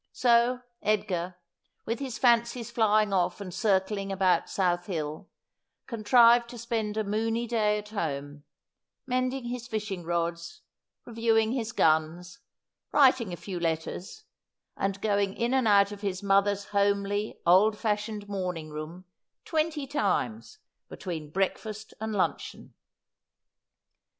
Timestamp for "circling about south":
3.53-4.87